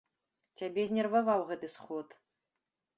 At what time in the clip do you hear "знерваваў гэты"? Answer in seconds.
0.93-1.73